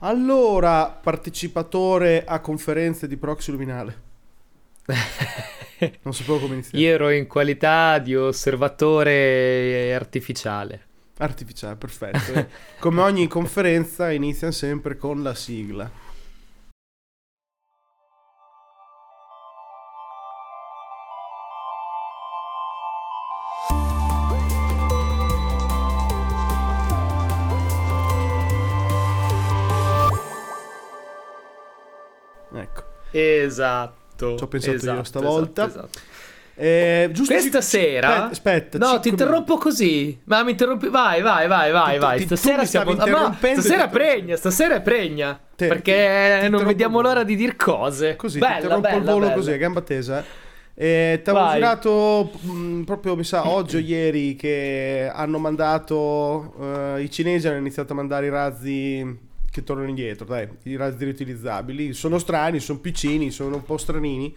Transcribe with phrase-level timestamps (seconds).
[0.00, 4.06] Allora, partecipatore a conferenze di proxy luminale.
[6.02, 6.84] non sapevo come iniziare.
[6.84, 10.86] Io ero in qualità di osservatore artificiale.
[11.18, 12.46] Artificiale, perfetto.
[12.78, 15.90] come ogni conferenza iniziano sempre con la sigla.
[33.18, 34.36] Esatto.
[34.36, 35.66] Ci ho pensato esatto, io stavolta.
[35.66, 36.16] Esatto, esatto.
[36.60, 38.08] Eh, Questa ci- sera?
[38.30, 40.18] Aspetta, aspetta, No, ti interrompo così.
[40.24, 40.88] Ma mi interrompi.
[40.88, 42.18] Vai, vai, vai, vai, Tu- vai.
[42.18, 42.90] ti- tu Stasera siamo.
[42.96, 45.38] Ah, no, stasera ti- pregna, stasera è pregna.
[45.54, 48.16] Te- perché ti- non vediamo l'ora di dir cose.
[48.16, 49.34] Così, bella, ti interrompo bella, il volo bella.
[49.34, 50.24] così, a gamba tesa.
[50.74, 56.54] Eh, ti avevo girato mh, proprio, mi sa, oggi o ieri che hanno mandato,
[56.96, 59.18] eh, i cinesi hanno iniziato a mandare i razzi
[59.58, 61.92] che tornano indietro, dai, i razzi riutilizzabili.
[61.92, 64.34] Sono strani, sono piccini, sono un po' stranini,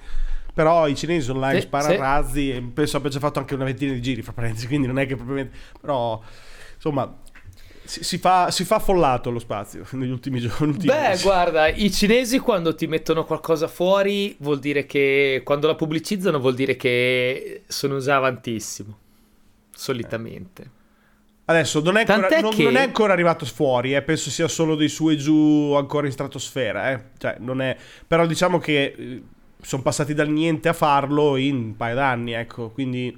[0.54, 2.00] però i cinesi online Sì, sparano sì.
[2.00, 5.00] razzi e penso abbia già fatto anche una ventina di giri, fra parentesi, quindi non
[5.00, 5.58] è che propriamente...
[5.80, 6.22] Però,
[6.76, 7.18] insomma,
[7.84, 10.78] si, si fa, si fa affollato lo spazio negli ultimi giorni.
[10.78, 11.24] Beh, mesi.
[11.24, 16.56] guarda, i cinesi quando ti mettono qualcosa fuori vuol dire che quando la pubblicizzano vuol
[16.56, 18.98] dire che sono già avantissimo.
[19.74, 20.80] Solitamente.
[21.52, 24.76] Adesso non è, ancora, non, che- non è ancora arrivato fuori, eh, penso sia solo
[24.76, 26.92] dei su e giù ancora in stratosfera.
[26.92, 27.02] Eh.
[27.18, 27.76] Cioè, non è...
[28.08, 29.22] Però diciamo che
[29.62, 33.16] sono passati dal niente a farlo in un paio d'anni, ecco, quindi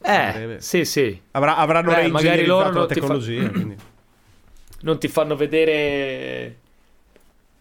[0.00, 1.20] Eh, sì, sì.
[1.32, 3.48] avrà- avranno Beh, magari loro la fa- tecnologia.
[3.50, 3.76] quindi.
[4.80, 6.56] Non ti fanno vedere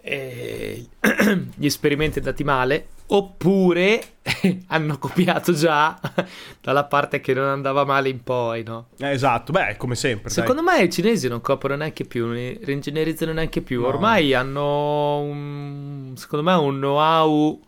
[0.07, 0.85] eh,
[1.55, 2.87] gli esperimenti andati male.
[3.09, 4.03] Oppure
[4.67, 5.97] hanno copiato già
[6.61, 8.87] dalla parte che non andava male in poi, no?
[8.97, 10.23] Eh, esatto, beh, come sempre.
[10.23, 10.33] dai.
[10.33, 13.81] Secondo me i cinesi non coprono neanche più, non li reingegnerizzano neanche più.
[13.81, 13.87] No.
[13.87, 17.61] Ormai hanno, un, secondo me, un know-how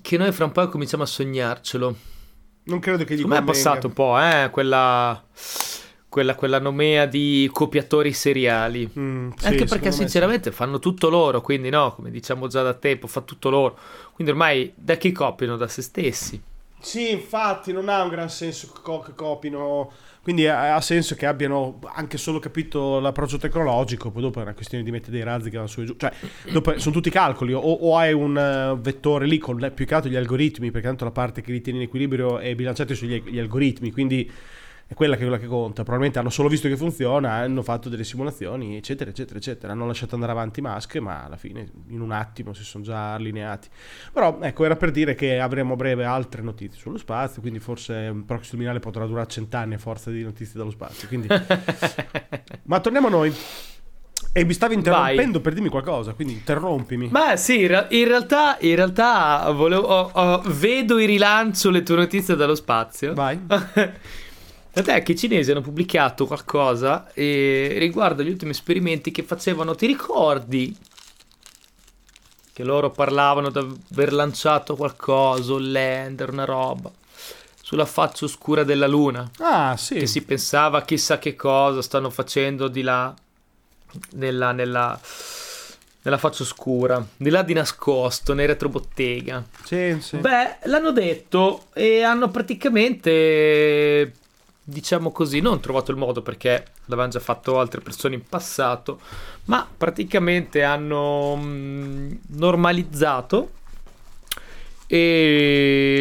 [0.00, 1.96] che noi fra un po' cominciamo a sognarcelo.
[2.62, 3.68] Non credo che gli Secondo me è convenga.
[3.70, 5.22] passato un po', eh, quella,
[6.10, 8.90] quella, quella nomea di copiatori seriali.
[8.98, 9.98] Mm, sì, Anche perché me sì.
[9.98, 13.78] sinceramente fanno tutto loro, quindi no, come diciamo già da tempo, fa tutto loro.
[14.12, 15.56] Quindi ormai da chi copiano?
[15.56, 16.42] Da se stessi.
[16.80, 19.92] Sì, infatti non ha un gran senso che, co- che copino.
[20.22, 24.10] Quindi ha, senso che abbiano anche solo capito l'approccio tecnologico.
[24.10, 25.94] Poi dopo è una questione di mettere dei razzi che vanno su e giù.
[25.96, 26.12] Cioè,
[26.50, 27.52] dopo sono tutti calcoli.
[27.52, 31.04] O, o hai un eh, vettore lì con più che altro gli algoritmi, perché tanto
[31.04, 33.92] la parte che li tiene in equilibrio è bilanciata sugli gli algoritmi.
[33.92, 34.30] Quindi
[34.90, 35.82] è quella che, quella che conta.
[35.82, 39.72] Probabilmente hanno solo visto che funziona, hanno fatto delle simulazioni, eccetera, eccetera, eccetera.
[39.72, 43.68] Hanno lasciato andare avanti Musk, ma alla fine in un attimo si sono già allineati.
[44.12, 48.12] Però ecco, era per dire che avremo a breve altre notizie sullo spazio, quindi forse
[48.26, 51.06] proxy luminale potrà durare cent'anni a forza di notizie dallo spazio.
[51.06, 51.28] Quindi...
[52.66, 53.32] Ma torniamo a noi.
[54.32, 57.10] E mi stavi interrompendo per dirmi qualcosa, quindi interrompimi.
[57.12, 62.34] Ma sì, in, realtà, in realtà volevo, ho- ho- vedo in rilancio le tue notizie
[62.34, 63.14] dallo spazio.
[63.14, 63.38] Vai.
[64.72, 69.74] Tant'è che i cinesi hanno pubblicato qualcosa eh, riguardo agli ultimi esperimenti che facevano.
[69.74, 70.76] Ti ricordi
[72.52, 76.90] che loro parlavano di aver lanciato qualcosa, un lander, una roba,
[77.62, 79.30] sulla faccia oscura della Luna?
[79.38, 79.94] Ah, sì.
[79.94, 83.14] Che si pensava chissà che cosa stanno facendo di là,
[84.10, 85.00] nella, nella,
[86.02, 89.44] nella faccia oscura, di là di nascosto, nei retrobottega.
[89.64, 90.18] Sì, sì.
[90.18, 94.12] Beh, l'hanno detto e hanno praticamente,
[94.62, 99.00] diciamo così, non trovato il modo perché l'avevano già fatto altre persone in passato,
[99.44, 103.50] ma praticamente hanno mm, normalizzato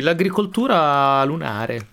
[0.02, 1.88] l'agricoltura lunare.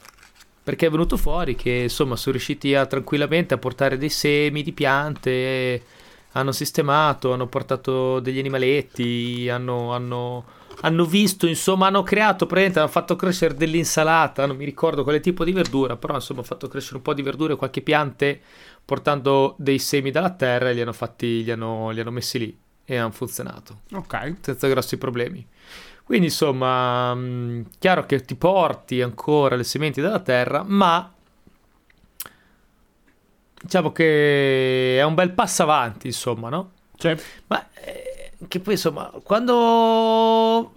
[0.63, 4.73] Perché è venuto fuori che insomma sono riusciti a, tranquillamente a portare dei semi di
[4.73, 5.83] piante,
[6.33, 10.45] hanno sistemato, hanno portato degli animaletti, hanno, hanno,
[10.81, 15.45] hanno visto, insomma, hanno creato, praticamente hanno fatto crescere dell'insalata, non mi ricordo quale tipo
[15.45, 18.41] di verdura, però insomma hanno fatto crescere un po' di verdure e qualche piante
[18.85, 22.57] portando dei semi dalla terra e li hanno fatti, li hanno, li hanno messi lì
[22.85, 24.37] e hanno funzionato Ok.
[24.41, 25.45] senza grossi problemi.
[26.05, 31.11] Quindi insomma, mh, chiaro che ti porti ancora le sementi dalla terra, ma
[33.61, 36.73] diciamo che è un bel passo avanti, insomma, no?
[36.97, 37.17] Cioè,
[37.49, 37.66] Ma
[38.49, 40.73] che poi insomma, quando...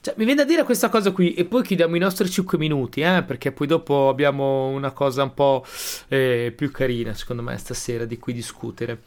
[0.00, 3.00] Cioè, mi viene da dire questa cosa qui e poi chiudiamo i nostri 5 minuti,
[3.00, 5.64] eh, perché poi dopo abbiamo una cosa un po'
[6.08, 9.02] eh, più carina, secondo me, stasera di cui discutere.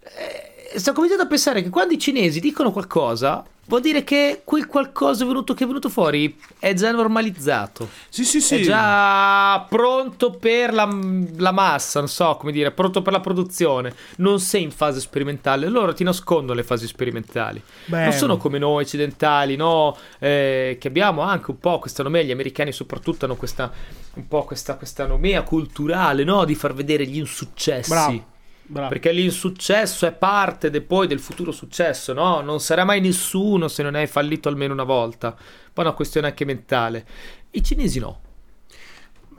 [0.00, 4.66] Eh, sto cominciando a pensare che quando i cinesi dicono qualcosa, vuol dire che quel
[4.66, 7.88] qualcosa venuto, che è venuto fuori è già normalizzato.
[8.08, 8.56] Sì, sì, sì.
[8.56, 10.88] È già pronto per la,
[11.36, 13.94] la massa, non so come dire, pronto per la produzione.
[14.16, 15.68] Non sei in fase sperimentale.
[15.68, 17.62] Loro ti nascondono le fasi sperimentali.
[17.84, 19.96] Beh, Non sono come noi occidentali, no?
[20.18, 23.70] Eh, che abbiamo anche un po' questa nomea, gli americani soprattutto hanno questa,
[24.14, 26.44] un po' questa, questa nomea culturale, no?
[26.44, 27.90] Di far vedere gli insuccessi.
[27.90, 28.36] Bravo.
[28.68, 28.88] Bravo.
[28.88, 32.40] Perché l'insuccesso è parte de- poi del futuro successo, no?
[32.40, 35.32] Non sarà mai nessuno se non hai fallito almeno una volta.
[35.32, 37.04] Poi è una questione anche mentale.
[37.50, 38.20] I cinesi no.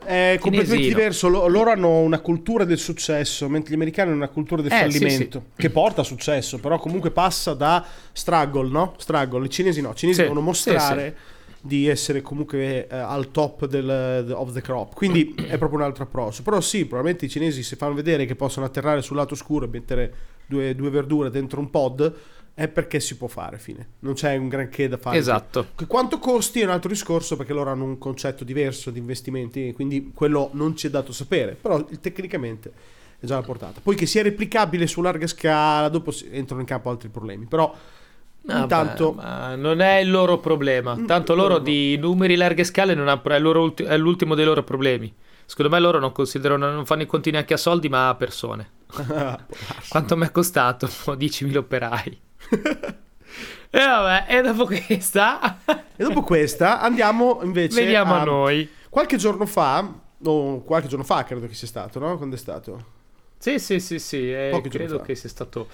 [0.03, 0.95] È completamente Chinesino.
[0.97, 1.27] diverso.
[1.27, 4.89] Lo- Loro hanno una cultura del successo, mentre gli americani hanno una cultura del Eh,
[4.89, 5.45] sì, fallimento.
[5.55, 8.95] Che porta a successo, però comunque passa da struggle, no?
[8.97, 9.45] Struggle.
[9.45, 9.91] I cinesi no.
[9.91, 11.17] I cinesi Sì, devono mostrare
[11.61, 14.95] di essere comunque eh, al top del, de- of the crop.
[14.95, 16.43] Quindi è proprio un altro approccio.
[16.43, 19.69] Però sì, probabilmente i cinesi si fanno vedere che possono atterrare sul lato scuro e
[19.69, 20.13] mettere
[20.45, 22.13] due, due verdure dentro un pod.
[22.53, 23.87] È perché si può fare, fine.
[23.99, 25.17] Non c'è un granché da fare.
[25.17, 25.67] Esatto.
[25.75, 29.71] Che Quanto costi è un altro discorso perché loro hanno un concetto diverso di investimenti,
[29.71, 32.73] quindi quello non ci è dato sapere, però tecnicamente
[33.17, 33.79] è già la portata.
[33.81, 37.73] Poi che sia replicabile su larga scala, dopo entrano in campo altri problemi, però
[38.49, 40.95] Vabbè, intanto ma non è il loro problema.
[40.95, 41.59] Mm, Tanto loro no.
[41.59, 45.13] di numeri larghe scale non ha- è, ulti- è l'ultimo dei loro problemi.
[45.45, 48.69] Secondo me loro non considerano, non fanno i conti neanche a soldi, ma a persone.
[49.89, 50.87] Quanto mi è costato?
[51.05, 52.19] 10.000 operai.
[53.71, 58.69] e vabbè, e dopo questa E dopo questa andiamo invece veniamo a noi.
[58.89, 59.91] Qualche giorno fa,
[60.23, 62.17] o qualche giorno fa credo che sia stato, no?
[62.17, 62.97] Quando è stato?
[63.37, 65.67] Sì, sì, sì, sì, eh, credo che sia stato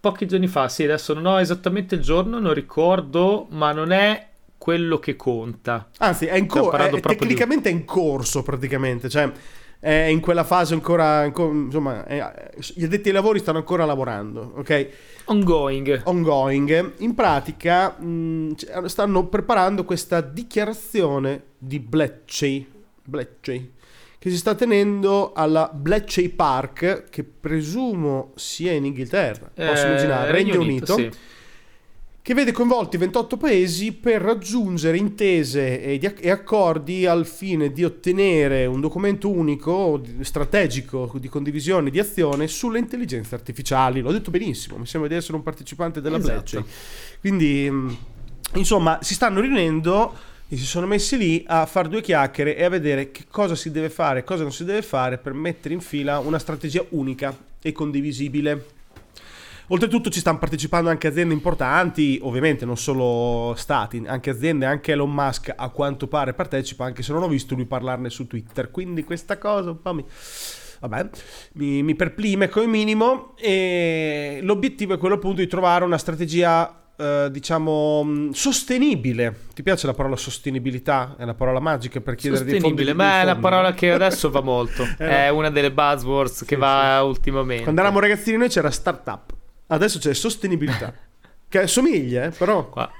[0.00, 4.28] pochi giorni fa, sì, adesso non ho esattamente il giorno, non ricordo, ma non è
[4.56, 5.88] quello che conta.
[5.98, 9.30] Anzi, è in Stiamo corso, parlando proprio di- tecnicamente è in corso praticamente, cioè
[9.78, 14.52] è in quella fase ancora, ancora- insomma, è- gli addetti ai lavori stanno ancora lavorando,
[14.56, 14.88] ok?
[15.26, 16.02] Ongoing.
[16.04, 16.92] Ongoing.
[16.98, 22.66] In pratica mh, c- stanno preparando questa dichiarazione di Bletchley,
[23.02, 23.70] Bletchley,
[24.20, 30.30] che si sta tenendo alla Bletchley Park, che presumo sia in Inghilterra, posso Eh, immaginare,
[30.30, 31.10] Regno Unito sì.
[32.20, 38.66] che vede coinvolti 28 paesi per raggiungere intese e, e accordi al fine di ottenere
[38.66, 44.02] un documento unico strategico di condivisione di azione sulle intelligenze artificiali.
[44.02, 46.34] L'ho detto benissimo, mi sembra di essere un partecipante della Esatto.
[46.60, 46.64] Bletchley.
[47.20, 47.96] Quindi, mh,
[48.56, 50.12] insomma, si stanno riunendo
[50.52, 53.70] e si sono messi lì a fare due chiacchiere e a vedere che cosa si
[53.70, 57.32] deve fare e cosa non si deve fare per mettere in fila una strategia unica
[57.62, 58.66] e condivisibile.
[59.68, 65.12] Oltretutto ci stanno partecipando anche aziende importanti, ovviamente non solo stati, anche aziende, anche Elon
[65.12, 69.04] Musk a quanto pare partecipa, anche se non ho visto lui parlarne su Twitter, quindi
[69.04, 70.04] questa cosa un po' mi...
[70.80, 71.10] Vabbè,
[71.52, 77.28] mi, mi perplime come minimo e l'obiettivo è quello appunto di trovare una strategia eh,
[77.30, 79.34] diciamo mh, sostenibile.
[79.54, 81.14] Ti piace la parola sostenibilità?
[81.18, 82.68] È una parola magica per chiedere dei fondi.
[82.68, 84.86] Sostenibile, ma è una parola che adesso va molto.
[85.00, 87.62] Eh, È una delle buzzwords che Sì, va ultimamente.
[87.62, 89.32] Quando eravamo ragazzini noi c'era startup,
[89.68, 90.92] adesso c'è sostenibilità,
[91.48, 92.68] che somiglia, eh, però...
[92.68, 92.90] Qua-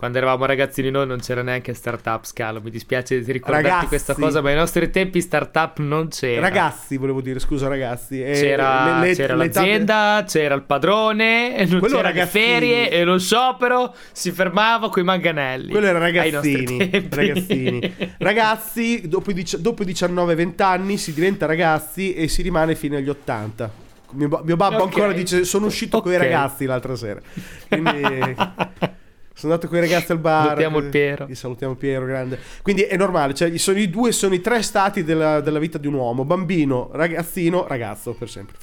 [0.00, 3.86] Quando eravamo ragazzini noi non c'era neanche startup scalo, mi dispiace di ricordarti Ragazzi.
[3.88, 6.40] questa cosa, ma ai nostri tempi startup non c'era.
[6.40, 8.22] Ragazzi, volevo dire, scusa ragazzi.
[8.24, 12.88] eh, C'era, le- le- c'era de- l'azienda, c'era il padrone, non Quello c'era le ferie
[12.88, 15.70] e lo sciopero si fermava coi manganelli.
[15.70, 17.94] Quello era ragazzini, ragazzini.
[18.16, 22.96] Ragazzi, dopo, i dici- dopo i 19-20 anni si diventa ragazzi e si rimane fino
[22.96, 23.70] agli 80.
[24.12, 24.82] Mio, mio babbo Ok.
[24.84, 27.20] ancora dice sono uscito con i ragazzi l'altra sera.
[27.68, 28.34] Quindi
[29.40, 30.44] sono andato con i ragazzi al bar.
[30.48, 31.26] Salutiamo il Piero.
[31.26, 32.38] Gli salutiamo Piero, grande.
[32.60, 35.86] Quindi è normale, cioè sono i due, sono i tre stati della, della vita di
[35.86, 36.24] un uomo.
[36.24, 38.56] Bambino, ragazzino, ragazzo, per sempre.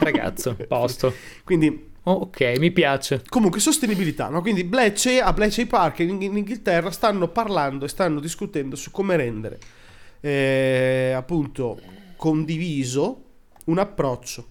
[0.00, 1.14] Ragazzo, posto.
[1.44, 3.22] Quindi Oh, ok, mi piace.
[3.28, 4.40] Comunque, sostenibilità, no?
[4.40, 9.14] Quindi Bletchley, a Bletchley Park in, in Inghilterra stanno parlando e stanno discutendo su come
[9.14, 9.60] rendere
[10.18, 11.80] eh, appunto
[12.16, 13.24] condiviso
[13.66, 14.46] un approccio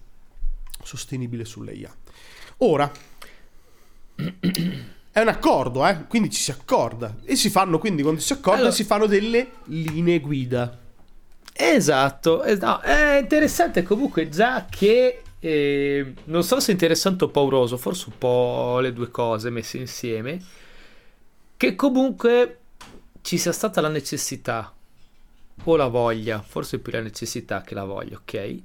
[0.82, 1.94] sostenibile sull'IA.
[2.58, 2.90] Ora
[5.12, 6.06] è un accordo, eh?
[6.08, 9.50] quindi ci si accorda e si fanno quindi quando si accorda Allora- si fanno delle
[9.64, 10.78] linee guida.
[11.54, 17.28] Esatto, es- no, è interessante comunque già che eh, non so se è interessante o
[17.28, 20.40] pauroso, forse un po' le due cose messe insieme,
[21.56, 22.58] che comunque
[23.22, 24.72] ci sia stata la necessità
[25.64, 28.56] o la voglia, forse più la necessità che la voglia, ok?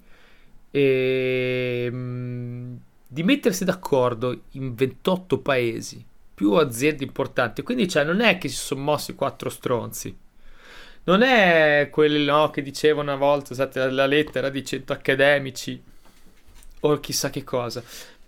[0.71, 2.75] E, mm,
[3.07, 6.03] di mettersi d'accordo in 28 paesi,
[6.38, 10.15] più aziende importanti, quindi cioè non è che si sono mossi quattro stronzi.
[11.06, 15.82] Non è quelli no, che dicevano una volta, usate la lettera di 100 accademici
[16.82, 17.82] o chissà che cosa.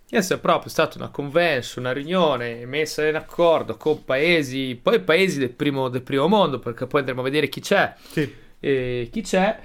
[0.08, 5.38] Questa è proprio stata una convention, una riunione messa in accordo con paesi, poi paesi
[5.38, 7.94] del primo, del primo mondo, perché poi andremo a vedere chi c'è.
[8.10, 8.34] Sì.
[8.58, 9.56] E chi c'è.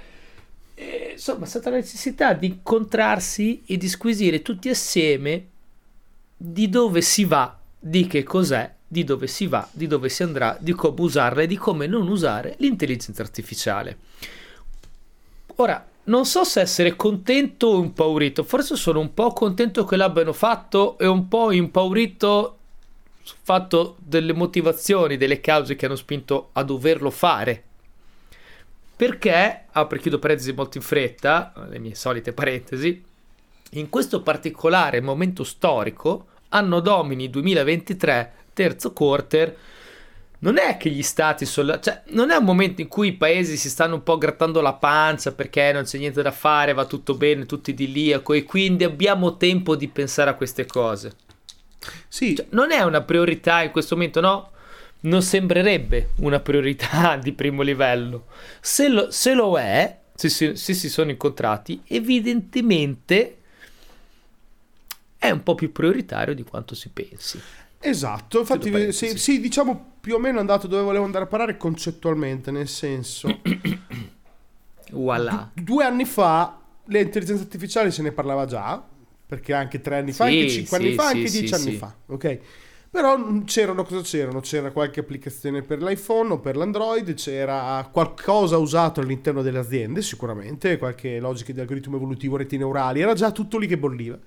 [0.72, 5.46] E, insomma, è stata la necessità di incontrarsi e di squisire tutti assieme
[6.36, 10.56] di dove si va, di che cos'è, di dove si va, di dove si andrà,
[10.60, 13.98] di come usarla e di come non usare l'intelligenza artificiale.
[15.56, 20.32] Ora, non so se essere contento o impaurito, forse sono un po' contento che l'abbiano
[20.32, 22.58] fatto e un po' impaurito
[23.42, 27.62] fatto delle motivazioni, delle cause che hanno spinto a doverlo fare.
[28.94, 33.04] Perché, apro e chiudo parentesi molto in fretta, le mie solite parentesi,
[33.70, 39.56] in questo particolare momento storico, anno domini 2023, terzo quarter,
[40.38, 41.78] non è che gli stati sono...
[41.78, 44.74] cioè, non è un momento in cui i paesi si stanno un po' grattando la
[44.74, 49.36] pancia perché non c'è niente da fare, va tutto bene, tutti idilliaco e quindi abbiamo
[49.36, 51.12] tempo di pensare a queste cose.
[52.08, 54.50] Sì, Cioè, non è una priorità in questo momento, no?
[55.00, 58.26] Non sembrerebbe una priorità di primo livello.
[58.60, 63.38] Se lo, se lo è, se si, se si sono incontrati, evidentemente
[65.26, 67.40] è un po' più prioritario di quanto si pensi.
[67.78, 68.40] esatto.
[68.40, 72.68] Infatti, sì, sì, diciamo più o meno andato dove volevo andare a parare concettualmente, nel
[72.68, 73.40] senso...
[74.92, 75.50] Voilà.
[75.52, 78.80] Due anni fa l'intelligenza artificiale se ne parlava già,
[79.26, 81.72] perché anche tre anni fa, Sì, anche cinque anni sì, fa, sì, anche dieci anni
[81.72, 82.38] fa, ok?
[82.88, 84.40] Però c'erano cosa c'erano?
[84.40, 90.78] C'era qualche applicazione per l'iPhone o per l'Android, c'era qualcosa usato all'interno delle aziende, sicuramente,
[90.78, 94.18] qualche logica di algoritmo evolutivo, reti neurali, era già tutto lì che bolliva.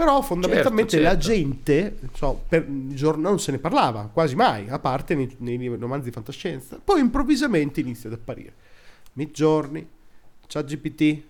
[0.00, 1.28] Però fondamentalmente Certo, la certo.
[1.28, 6.06] gente, non so, per non se ne parlava quasi mai, a parte nei, nei romanzi
[6.06, 6.80] di fantascienza.
[6.82, 8.54] Poi improvvisamente inizia ad apparire.
[9.12, 9.86] Midjourney,
[10.46, 11.22] ChatGPT,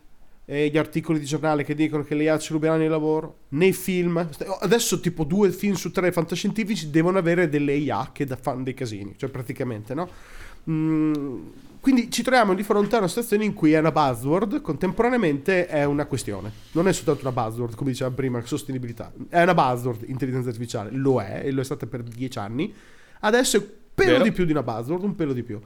[0.45, 3.73] e gli articoli di giornale che dicono che le IA ci ruberanno il lavoro, nei
[3.73, 4.29] film.
[4.61, 8.75] Adesso tipo due film su tre fantascientifici devono avere delle IA che da- fanno dei
[8.75, 10.09] casini, cioè praticamente, no?
[10.71, 11.41] Mm,
[11.81, 15.85] quindi ci troviamo di fronte a una situazione in cui è una buzzword, contemporaneamente è
[15.85, 16.53] una questione.
[16.73, 19.11] Non è soltanto una buzzword, come diceva prima, sostenibilità.
[19.29, 20.91] È una buzzword, intelligenza artificiale.
[20.93, 22.73] Lo è, e lo è stata per dieci anni.
[23.21, 24.25] Adesso è un pelo Vero.
[24.25, 25.59] di più di una buzzword, un pelo di più.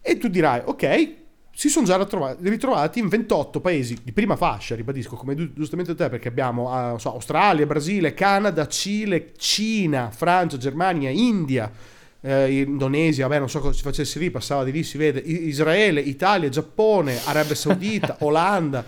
[0.00, 1.14] E tu dirai, ok,
[1.52, 6.08] si sono già ritrovati, in 28 paesi di prima fascia, ribadisco, come giu- giustamente te,
[6.08, 11.72] perché abbiamo non so, Australia, Brasile, Canada, Cile, Cina, Francia, Germania, India,
[12.20, 16.00] eh, Indonesia, vabbè non so cosa si facesse lì, passava di lì, si vede, Israele,
[16.00, 18.84] Italia, Giappone, Arabia Saudita, Olanda,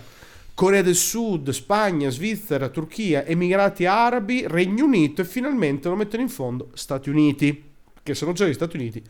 [0.53, 6.29] Corea del Sud, Spagna, Svizzera, Turchia, Emirati Arabi, Regno Unito e finalmente lo mettono in
[6.29, 7.71] fondo Stati Uniti,
[8.03, 9.03] che se non c'erano gli Stati Uniti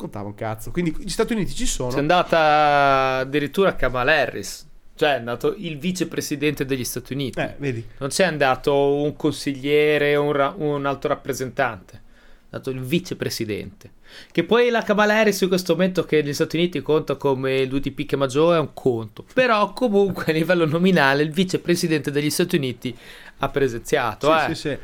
[0.00, 0.70] contava un cazzo.
[0.70, 1.90] Quindi gli Stati Uniti ci sono.
[1.90, 7.38] C'è andata addirittura Kamala Harris, cioè è andato il vicepresidente degli Stati Uniti.
[7.38, 7.86] Eh, vedi.
[7.98, 12.02] Non c'è andato un consigliere o un, ra- un alto rappresentante,
[12.50, 13.92] è andato il vicepresidente.
[14.32, 17.68] Che poi la Kamala Harris in questo momento che negli Stati Uniti conta come il
[17.68, 19.24] 2 picche maggiore è un conto.
[19.32, 22.96] Però comunque a livello nominale il vicepresidente degli Stati Uniti
[23.38, 24.26] ha presenziato.
[24.26, 24.54] Sì, eh.
[24.54, 24.78] sì, sì.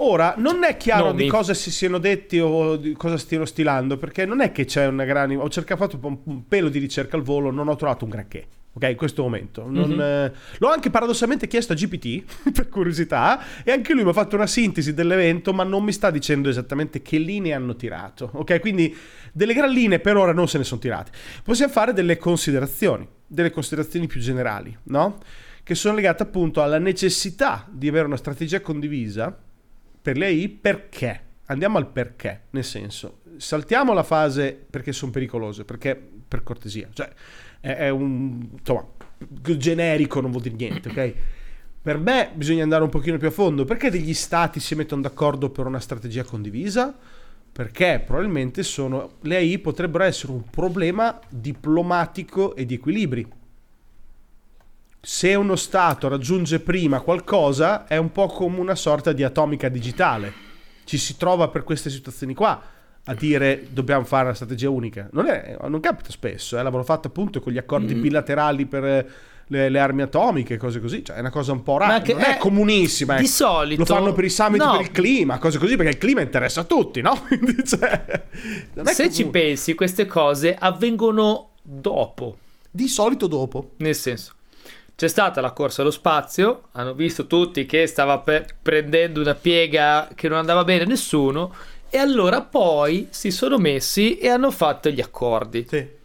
[0.00, 1.24] Ora, non è chiaro Nomi.
[1.24, 4.86] di cosa si siano detti o di cosa stiano stilando, perché non è che c'è
[4.86, 5.34] una grande...
[5.36, 8.46] Ho cercato, fatto un, un pelo di ricerca al volo, non ho trovato un granché.
[8.74, 9.66] Ok, in questo momento.
[9.68, 10.00] Non, Mhm.
[10.00, 12.22] eh, l'ho anche paradossalmente chiesto a GPT,
[12.52, 16.10] per curiosità, e anche lui mi ha fatto una sintesi dell'evento, ma non mi sta
[16.10, 18.30] dicendo esattamente che linee hanno tirato.
[18.34, 18.96] Ok, quindi
[19.32, 21.10] delle gran linee per ora non se ne sono tirate.
[21.42, 25.18] Possiamo fare delle considerazioni, delle considerazioni più generali, no?
[25.64, 29.36] Che sono legate appunto alla necessità di avere una strategia condivisa
[30.00, 31.22] per le AI perché?
[31.46, 37.10] Andiamo al perché, nel senso, saltiamo la fase perché sono pericolose, perché per cortesia, cioè
[37.60, 38.86] è, è un insomma,
[39.56, 41.14] generico non vuol dire niente, ok?
[41.80, 45.50] Per me bisogna andare un pochino più a fondo, perché degli stati si mettono d'accordo
[45.50, 46.96] per una strategia condivisa?
[47.50, 53.26] Perché probabilmente sono, le AI potrebbero essere un problema diplomatico e di equilibri
[55.00, 60.32] se uno Stato raggiunge prima qualcosa è un po' come una sorta di atomica digitale.
[60.84, 62.60] Ci si trova per queste situazioni qua
[63.08, 65.08] a dire dobbiamo fare una strategia unica.
[65.12, 68.00] Non, è- non capita spesso, eh, l'avevano fatto appunto con gli accordi Mm.
[68.00, 69.06] bilaterali per eh,
[69.50, 71.02] le, le armi atomiche, cose così.
[71.04, 72.02] Cioè è una cosa un po' rara.
[72.06, 73.14] Non è è- comunissima.
[73.16, 73.30] di ecco.
[73.32, 74.72] solito- Lo fanno per i summit no.
[74.72, 77.18] per il clima, cose così, perché il clima interessa a tutti, no?
[77.26, 78.24] Quindi, cioè,
[78.84, 82.36] Se che- ci pensi, queste cose avvengono dopo.
[82.70, 83.70] Di solito dopo.
[83.78, 84.32] Nel senso,
[84.94, 90.08] c'è stata la corsa allo spazio, hanno visto tutti che stava pe- prendendo una piega
[90.14, 91.54] che non andava bene a nessuno,
[91.90, 95.66] e allora poi si sono messi e hanno fatto gli accordi.
[95.68, 95.96] Sì.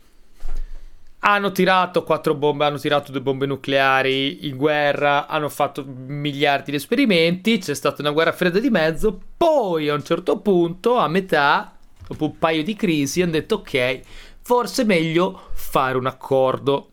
[1.26, 6.78] hanno tirato quattro bombe, hanno tirato due bombe nucleari in guerra, hanno fatto miliardi di
[6.78, 11.78] esperimenti, c'è stata una guerra fredda di mezzo, poi a un certo punto, a metà,
[12.06, 14.02] dopo un paio di crisi, hanno detto ok,
[14.42, 16.90] forse è meglio fare un accordo.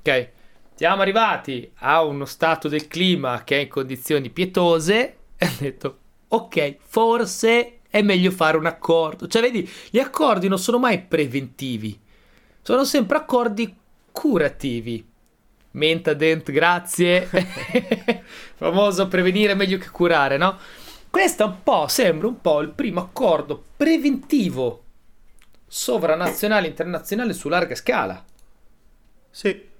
[0.00, 0.30] Ok,
[0.74, 5.98] siamo arrivati a uno stato del clima che è in condizioni pietose e hanno detto
[6.28, 9.28] ok, forse è meglio fare un accordo.
[9.28, 12.02] Cioè, vedi, gli accordi non sono mai preventivi
[12.64, 13.76] sono sempre accordi
[14.10, 15.06] curativi.
[15.72, 17.28] Menta dent, grazie.
[18.56, 20.56] Famoso prevenire è meglio che curare, no?
[21.10, 24.82] Questo un po' sembra un po' il primo accordo preventivo
[25.66, 28.24] sovranazionale internazionale su larga scala.
[29.30, 29.72] Sì.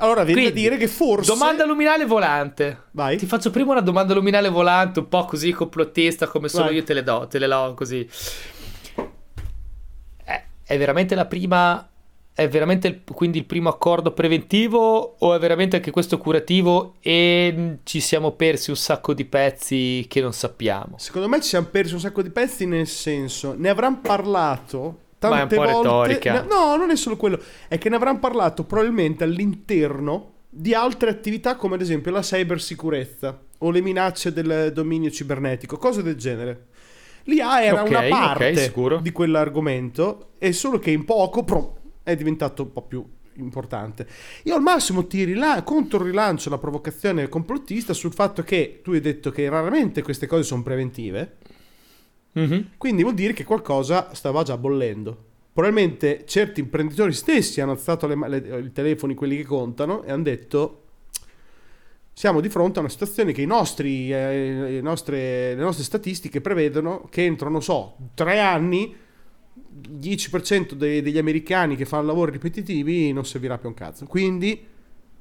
[0.00, 1.30] Allora viene Quindi, a dire che forse.
[1.32, 2.84] Domanda luminale volante.
[2.92, 3.16] Vai.
[3.16, 6.76] Ti faccio prima una domanda luminale volante, un po' così complottista, come solo Vai.
[6.76, 8.08] io te le do, te le do così.
[10.64, 11.88] È veramente la prima.
[12.32, 17.78] È veramente il, quindi il primo accordo preventivo o è veramente anche questo curativo e
[17.82, 20.98] ci siamo persi un sacco di pezzi che non sappiamo?
[20.98, 25.56] Secondo me ci siamo persi un sacco di pezzi nel senso, ne avranno parlato tante
[25.56, 26.14] Ma è un po' volte.
[26.14, 26.42] Retorica.
[26.42, 31.56] No, non è solo quello, è che ne avranno parlato probabilmente all'interno di altre attività
[31.56, 36.66] come ad esempio la cybersicurezza o le minacce del dominio cibernetico, cose del genere.
[37.24, 42.16] L'IA era okay, una parte okay, di quell'argomento, è solo che in poco pro, è
[42.16, 44.06] diventato un po' più importante.
[44.44, 49.30] Io al massimo ti rila- controrilancio la provocazione complottista sul fatto che tu hai detto
[49.30, 51.36] che raramente queste cose sono preventive,
[52.36, 52.60] mm-hmm.
[52.76, 55.26] quindi vuol dire che qualcosa stava già bollendo.
[55.52, 60.22] Probabilmente certi imprenditori stessi hanno alzato le, le, i telefoni, quelli che contano, e hanno
[60.22, 60.82] detto
[62.12, 67.24] siamo di fronte a una situazione che nostri, eh, nostre, le nostre statistiche prevedono che
[67.24, 68.92] entro, non so, tre anni
[69.82, 74.06] il 10% dei, degli americani che fanno lavori ripetitivi non servirà più un cazzo.
[74.06, 74.66] Quindi,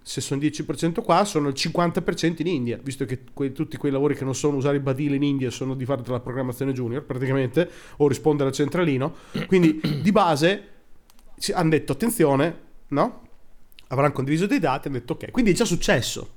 [0.08, 3.92] se sono il 10% qua, sono il 50% in India, visto che que- tutti quei
[3.92, 7.04] lavori che non sono usare il badile in India sono di fare della programmazione junior,
[7.04, 9.16] praticamente, o rispondere al centralino.
[9.48, 10.68] Quindi, di base,
[11.54, 13.22] hanno detto attenzione, no?
[13.90, 15.32] Avranno condiviso dei dati, hanno detto ok.
[15.32, 16.36] Quindi è già successo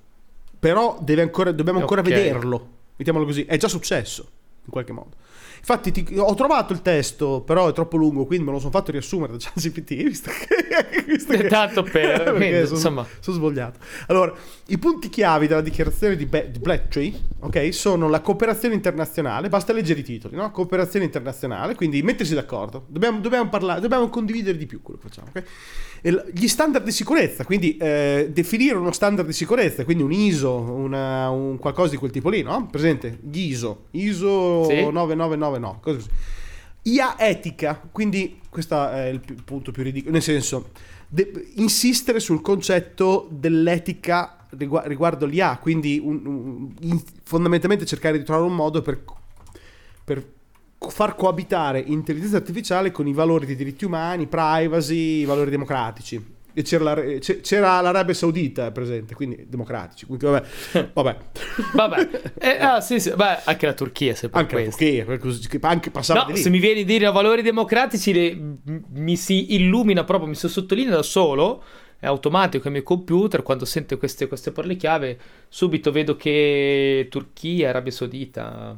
[0.61, 2.12] però ancora, dobbiamo ancora okay.
[2.12, 2.69] vederlo.
[2.97, 4.28] Mettiamolo così, è già successo
[4.63, 5.17] in qualche modo.
[5.61, 8.91] Infatti ti, ho trovato il testo, però è troppo lungo, quindi me lo sono fatto
[8.91, 11.05] riassumere da ChatGPT, visto che...
[11.07, 12.33] Visto che Tanto per...
[12.37, 13.07] quindi, sono, insomma...
[13.21, 13.79] sono svogliato.
[14.09, 14.33] Allora,
[14.67, 19.73] i punti chiavi della dichiarazione di, Be- di Bletchley, ok, sono la cooperazione internazionale, basta
[19.73, 20.51] leggere i titoli, no?
[20.51, 22.87] Cooperazione internazionale, quindi mettersi d'accordo.
[22.89, 25.45] Dobbiamo, dobbiamo parlare, dobbiamo condividere di più quello che facciamo, ok?
[26.02, 31.28] Gli standard di sicurezza, quindi eh, definire uno standard di sicurezza, quindi un ISO, una,
[31.28, 32.69] un qualcosa di quel tipo lì, no?
[32.71, 33.19] Presente?
[33.23, 34.91] Gli ISO, ISO sì.
[34.91, 36.08] 9999, cose così.
[36.82, 40.71] IA etica, quindi questo è il punto più ridicolo, nel senso,
[41.06, 48.25] de- insistere sul concetto dell'etica rigu- riguardo l'IA, quindi un, un, in, fondamentalmente cercare di
[48.25, 49.02] trovare un modo per,
[50.02, 50.25] per
[50.88, 56.38] far coabitare intelligenza artificiale con i valori dei diritti umani, privacy, i valori democratici.
[56.52, 57.02] E c'era, la,
[57.43, 60.06] c'era l'Arabia Saudita presente, quindi democratici.
[60.06, 60.90] Quindi vabbè.
[60.93, 61.16] Vabbè.
[61.75, 62.08] vabbè.
[62.38, 63.12] Eh, ah, sì, sì.
[63.14, 64.84] Beh, anche la Turchia, se Anche questo.
[64.84, 68.56] la Turchia, anche passava no, se mi vieni a dire valori democratici, le,
[68.93, 71.62] mi si illumina proprio, mi si sottolinea da solo
[72.00, 75.19] è automatico il mio computer quando sente queste, queste parole chiave
[75.50, 78.76] subito vedo che Turchia, Arabia Saudita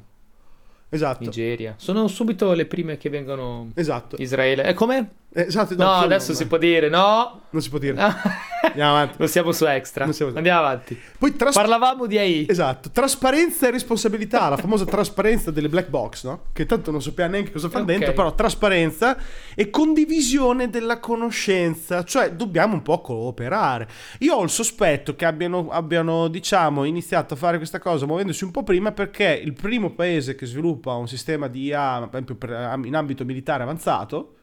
[0.95, 1.25] Esatto.
[1.25, 1.75] Nigeria.
[1.79, 3.71] Sono subito le prime che vengono.
[3.75, 4.17] Esatto.
[4.19, 4.65] Israele.
[4.65, 5.11] E come?
[5.35, 5.75] Esatto.
[5.77, 7.41] No, adesso no, si può dire no.
[7.51, 7.97] Non si può dire.
[8.63, 9.17] Andiamo avanti.
[9.19, 10.11] Non siamo su extra.
[10.13, 10.37] Siamo...
[10.37, 10.99] Andiamo avanti.
[11.19, 11.55] Poi tras...
[11.55, 12.47] Parlavamo di AI.
[12.49, 12.91] Esatto.
[12.91, 16.43] Trasparenza e responsabilità, la famosa trasparenza delle black box, no?
[16.53, 17.97] Che tanto non sappiamo neanche cosa fa okay.
[17.97, 19.17] dentro, però trasparenza
[19.55, 23.89] e condivisione della conoscenza, cioè dobbiamo un po' cooperare.
[24.19, 28.51] Io ho il sospetto che abbiano, abbiano diciamo, iniziato a fare questa cosa muovendosi un
[28.51, 32.95] po' prima perché il primo paese che sviluppa un sistema di IA, per esempio in
[32.95, 34.37] ambito militare avanzato,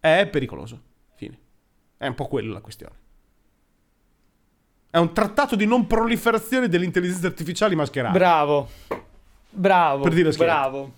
[0.00, 0.80] è pericoloso.
[1.14, 1.38] Fine.
[1.96, 2.94] È un po' quella la questione.
[4.90, 8.16] È un trattato di non proliferazione delle intelligenze artificiali mascherate.
[8.16, 8.68] Bravo.
[9.50, 10.02] Bravo.
[10.02, 10.92] Per dire bravo.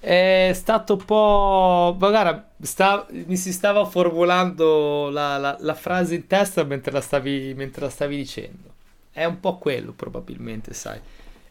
[0.00, 1.94] È stato un po'.
[1.96, 3.06] Guarda, sta...
[3.10, 7.90] mi si stava formulando la, la, la frase in testa mentre la, stavi, mentre la
[7.90, 8.70] stavi dicendo.
[9.12, 10.98] È un po' quello, probabilmente, sai.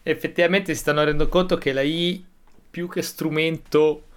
[0.04, 2.26] Effettivamente si stanno rendendo conto che la I,
[2.70, 4.08] più che strumento.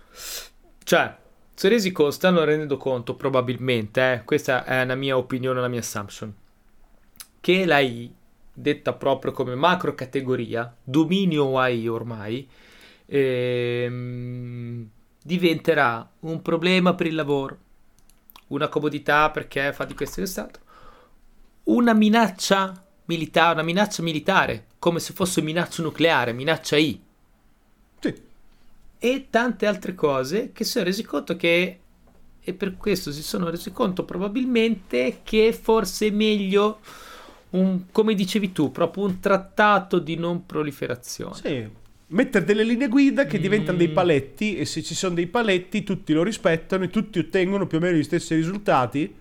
[0.83, 1.15] Cioè,
[1.55, 5.69] si è resi conto, stanno rendendo conto, probabilmente, eh, questa è una mia opinione, una
[5.69, 6.35] mia assumption,
[7.41, 8.13] che la I,
[8.53, 12.49] detta proprio come macro categoria, dominio AI ormai,
[13.07, 14.89] ehm,
[15.23, 17.59] diventerà un problema per il lavoro,
[18.49, 20.63] una comodità perché fa di questo e quest'altro.
[21.65, 27.04] Una minaccia militare, una minaccia militare, come se fosse minaccia nucleare, minaccia I.
[29.05, 31.79] E tante altre cose che si sono resi conto che,
[32.43, 36.79] e per questo si sono resi conto probabilmente che forse è meglio,
[37.51, 41.35] un, come dicevi tu, proprio un trattato di non proliferazione.
[41.35, 41.69] Sì.
[42.07, 43.93] Mettere delle linee guida che diventano dei Mm.
[43.95, 47.81] paletti e se ci sono dei paletti tutti lo rispettano e tutti ottengono più o
[47.83, 49.15] meno gli stessi risultati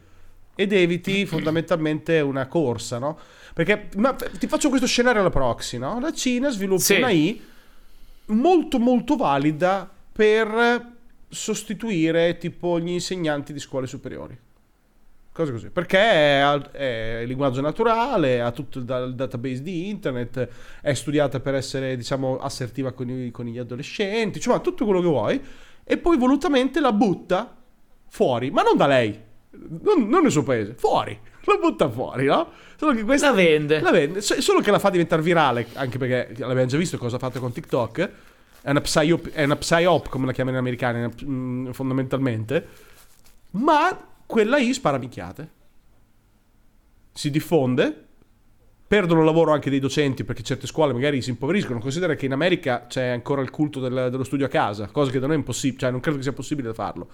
[0.55, 3.17] ed eviti fondamentalmente una corsa, no?
[3.53, 5.99] Perché ma, ti faccio questo scenario alla proxy, no?
[5.99, 6.95] La Cina sviluppa Sì.
[6.95, 7.41] una I
[8.27, 10.91] molto molto valida per
[11.27, 14.37] sostituire tipo gli insegnanti di scuole superiori.
[15.31, 15.69] Cose così.
[15.71, 20.47] Perché è, è linguaggio naturale, ha tutto il database di internet,
[20.79, 25.07] è studiata per essere, diciamo, assertiva con, i- con gli adolescenti, cioè tutto quello che
[25.07, 25.41] vuoi,
[25.83, 27.57] e poi volutamente la butta
[28.07, 29.19] fuori, ma non da lei,
[29.81, 32.49] non, non nel suo paese, fuori, la butta fuori, no?
[32.75, 33.79] Solo che questa La vende.
[33.81, 37.15] la vende, so- solo che la fa diventare virale, anche perché l'abbiamo già visto cosa
[37.15, 38.09] ha fatto con TikTok.
[38.61, 42.67] È una psyop, è una psyop come la chiamano gli americani, mm, fondamentalmente.
[43.51, 45.49] Ma quella I spara minchiate.
[47.13, 47.97] Si diffonde.
[48.87, 51.79] Perdono il lavoro anche dei docenti perché certe scuole magari si impoveriscono.
[51.79, 55.19] Considera che in America c'è ancora il culto del- dello studio a casa, cosa che
[55.19, 57.09] da noi è impossibile, cioè non credo che sia possibile farlo.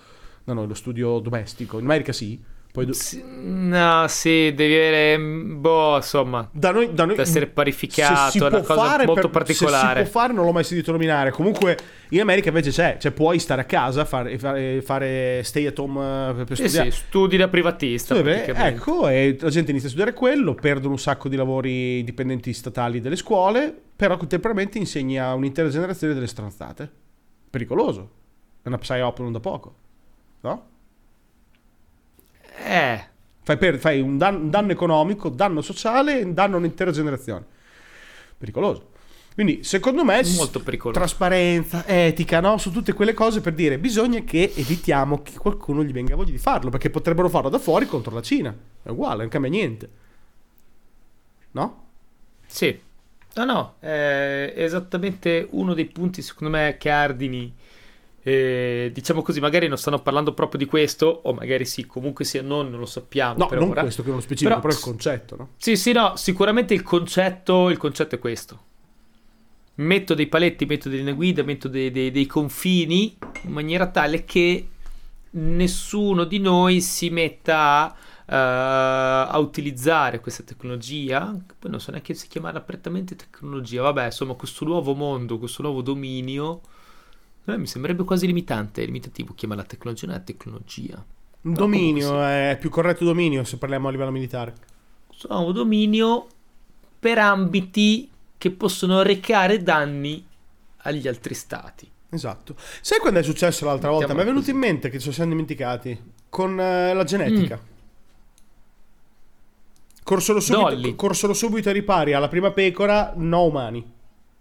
[0.50, 1.78] Da noi lo studio domestico.
[1.78, 2.42] In America sì.
[2.72, 7.46] Poi do- Sì, no, sì, devi avere, mm, boh, insomma, da noi, da noi essere
[7.46, 10.00] se parificato, è una cosa fare molto per- particolare.
[10.00, 11.30] Se si può fare, non l'ho mai sentito nominare.
[11.32, 11.78] Comunque,
[12.10, 16.00] in America invece c'è, cioè puoi stare a casa, fare, fare, fare stay at home
[16.30, 16.92] eh, per, per Sì, studiare.
[16.92, 18.16] sì, studi da privatista.
[18.16, 18.76] Praticamente.
[18.80, 23.00] ecco, e la gente inizia a studiare quello, perdono un sacco di lavori dipendenti statali
[23.02, 26.90] delle scuole, però contemporaneamente insegna a un'intera generazione delle stronzate.
[27.50, 28.10] Pericoloso.
[28.62, 29.74] È una psyop non da poco.
[30.42, 30.68] No?
[32.66, 33.08] Eh,
[33.42, 36.92] Fai, per- fai un, dan- un danno economico, danno sociale e un danno a un'intera
[36.92, 37.46] generazione.
[38.38, 38.92] Pericoloso.
[39.34, 41.00] Quindi, secondo me, molto pericoloso.
[41.00, 42.58] trasparenza, etica, no?
[42.58, 46.38] Su tutte quelle cose per dire bisogna che evitiamo che qualcuno gli venga voglia di
[46.38, 48.56] farlo, perché potrebbero farlo da fuori contro la Cina.
[48.84, 49.90] È uguale, non cambia niente.
[51.52, 51.88] No?
[52.46, 52.80] Sì.
[53.36, 57.54] No, no, è esattamente uno dei punti, secondo me, cardini.
[58.30, 62.44] Eh, diciamo così, magari non stanno parlando proprio di questo, o magari sì, comunque sia
[62.44, 63.40] non, non lo sappiamo.
[63.40, 63.82] No, non ora.
[63.82, 65.50] questo che uno specifico, Però- però, il concetto, no?
[65.58, 68.60] Sì, sì, no, sicuramente il concetto, il concetto è questo.
[69.76, 74.68] Metto dei paletti, metto delle guida, metto dei, dei- dei confini in maniera tale che
[75.32, 77.96] nessuno di noi si metta
[78.28, 84.06] a, eh, a utilizzare questa tecnologia, poi non so neanche se chiamarla prettamente tecnologia, vabbè,
[84.06, 86.62] insomma, questo nuovo mondo, questo nuovo dominio,
[87.52, 90.96] eh, mi sembrerebbe quasi limitante, limitativo chiamarla tecnologia, non è tecnologia.
[91.42, 94.54] Un No, dominio, comunque è più corretto dominio se parliamo a livello militare.
[95.30, 96.28] nuovo dominio
[97.00, 100.26] per ambiti che possono recare danni
[100.84, 101.90] agli altri stati.
[102.10, 102.56] Esatto.
[102.82, 104.14] Sai quando è successo l'altra volta?
[104.14, 105.98] Mi è venuto in mente che ci siamo dimenticati.
[106.30, 107.60] Con eh, la genetica.
[110.04, 110.96] Corsero, subito, Dolly.
[110.96, 113.92] corsero subito ai ripari alla prima pecora, no umani.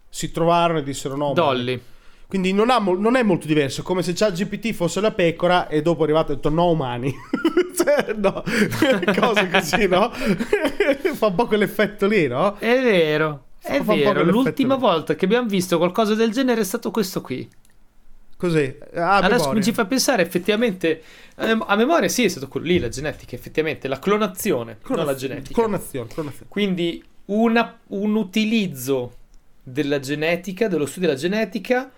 [0.09, 1.33] Si trovarono e dissero no.
[1.33, 1.81] umani.
[2.28, 3.82] Quindi non, ha non è molto diverso.
[3.82, 7.12] Come se GPT fosse la pecora e dopo è arrivato e ha detto no umani.
[7.78, 8.42] Cioè, no.
[9.18, 10.10] Cose così, no?
[11.14, 12.56] Fa un po' quell'effetto lì, no?
[12.58, 14.24] È vero, è Fa po' vero.
[14.24, 14.80] L'ultima lì.
[14.80, 17.48] volta che abbiamo visto qualcosa del genere è stato questo qui.
[18.36, 18.76] Così.
[18.94, 19.62] Ah, Adesso memoria.
[19.62, 21.02] ci fa pensare effettivamente
[21.36, 25.14] a a memoria sì, è stato quello lì, la genetica, effettivamente, la clonazione, non la
[25.14, 25.54] genetica.
[25.54, 26.46] Clonazione, clonazione.
[26.48, 29.14] Quindi una- un utilizzo
[29.62, 31.90] della genetica, dello studio della genetica,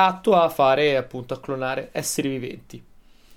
[0.00, 2.82] atto a fare appunto a clonare esseri viventi.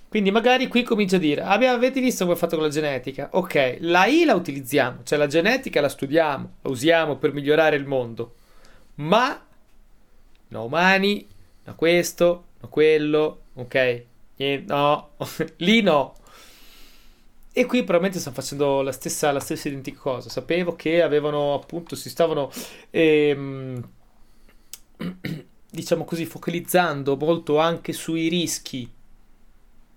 [0.08, 3.30] Quindi magari qui comincia a dire, "Abbiamo- avete visto come è fatto con la genetica?
[3.32, 7.86] Ok, la I la utilizziamo, cioè la genetica la studiamo, la usiamo per migliorare il
[7.86, 8.36] mondo,
[8.96, 9.44] ma
[10.50, 11.28] no umani,
[11.64, 14.04] no questo, no quello, ok,
[14.36, 15.12] niente, no,
[15.58, 16.16] lì no.
[17.54, 20.30] E qui probabilmente stanno facendo la stessa, la stessa identica cosa.
[20.30, 22.50] Sapevo che avevano appunto, si stavano,
[22.92, 23.82] ehm,
[25.72, 28.88] diciamo così, focalizzando molto anche sui rischi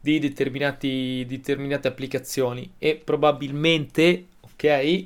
[0.01, 2.75] di determinati, determinate applicazioni.
[2.79, 5.05] E probabilmente, ok,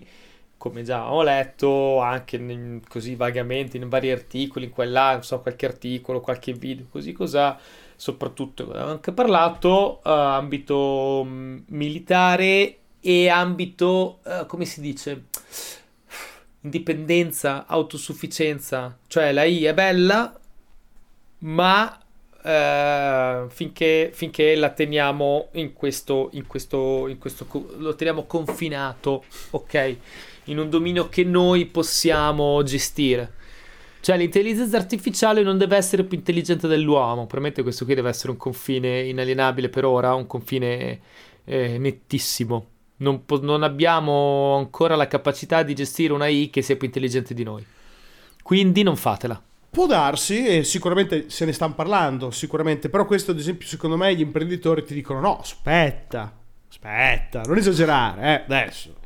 [0.58, 5.40] come già ho letto anche in- così vagamente in vari articoli, in quella, non so,
[5.40, 7.58] qualche articolo, qualche video, così cosa,
[7.96, 15.24] soprattutto avevo anche parlato eh, ambito mm, militare e ambito, eh, come si dice,
[16.62, 20.38] indipendenza, autosufficienza, cioè la I è bella,
[21.40, 21.98] ma
[22.42, 27.46] eh, finché, finché, la teniamo in questo, in questo, in questo,
[27.76, 29.96] lo teniamo confinato, ok?
[30.44, 33.34] In un dominio che noi possiamo gestire.
[34.00, 38.36] Cioè l'intelligenza artificiale non deve essere più intelligente dell'uomo, probabilmente questo qui deve essere un
[38.36, 41.00] confine inalienabile per ora, un confine
[41.44, 42.66] eh, nettissimo.
[42.98, 47.34] Non, po- non abbiamo ancora la capacità di gestire una I che sia più intelligente
[47.34, 47.64] di noi.
[48.42, 49.40] Quindi non fatela.
[49.78, 54.12] Può darsi, e sicuramente se ne stanno parlando, sicuramente, però questo ad esempio secondo me
[54.12, 56.36] gli imprenditori ti dicono no, aspetta,
[56.68, 58.96] aspetta, non esagerare, eh, adesso.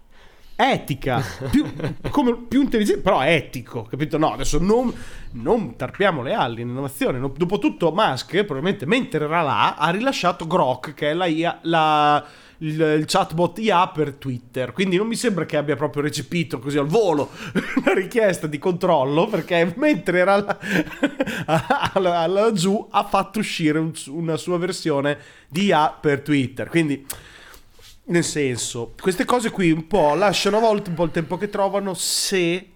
[0.57, 1.71] Etica, più,
[2.09, 4.17] come, più intelligente, però etico, capito?
[4.17, 4.91] No, adesso non,
[5.33, 7.21] non tarpiamo le ali in innovazione.
[7.21, 12.27] Dopotutto Musk, probabilmente mentre era là, ha rilasciato Grok, che è la, la
[12.62, 14.72] il, il, chatbot IA per Twitter.
[14.72, 17.31] Quindi non mi sembra che abbia proprio recepito così al volo
[17.77, 20.59] una richiesta di controllo, perché mentre era
[21.98, 26.68] laggiù ha fatto uscire un, una sua versione di IA per Twitter.
[26.68, 27.05] Quindi
[28.05, 31.48] nel senso, queste cose qui un po' lasciano a volte un po' il tempo che
[31.48, 32.66] trovano se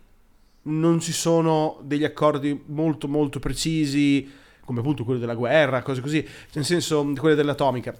[0.63, 4.29] non ci sono degli accordi molto molto precisi,
[4.65, 7.97] come appunto quello della guerra, cose così, nel senso quelle dell'atomica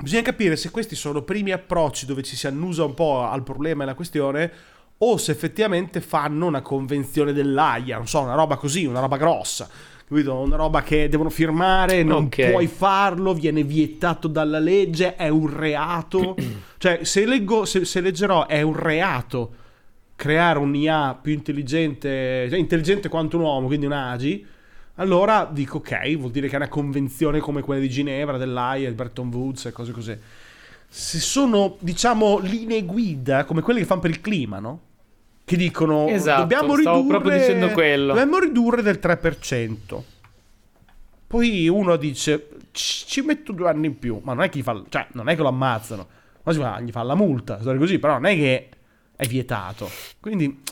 [0.00, 3.82] Bisogna capire se questi sono primi approcci dove ci si annusa un po' al problema
[3.82, 4.52] e alla questione
[4.98, 9.68] o se effettivamente fanno una convenzione dell'AIA, non so, una roba così, una roba grossa.
[10.06, 10.34] Capito?
[10.34, 12.50] Una roba che devono firmare, non okay.
[12.50, 16.36] puoi farlo, viene vietato dalla legge, è un reato.
[16.78, 19.54] cioè, se, leggo, se, se leggerò è un reato
[20.16, 24.46] creare un IA più intelligente, cioè intelligente quanto un uomo, quindi un AGI,
[24.96, 28.94] allora dico ok, vuol dire che è una convenzione come quella di Ginevra, dell'AIA, il
[28.94, 30.16] Bretton Woods e cose così.
[30.88, 34.80] Se sono, diciamo, linee guida come quelle che fanno per il clima, no?
[35.44, 37.58] Che dicono esatto, dobbiamo ridurre,
[38.06, 40.02] dobbiamo ridurre del 3%.
[41.26, 45.06] Poi uno dice ci metto due anni in più, ma non è che, fa, cioè,
[45.12, 46.06] non è che lo ammazzano,
[46.42, 48.68] ma gli fa la multa, così, però non è che
[49.16, 49.90] è vietato.
[50.20, 50.62] Quindi...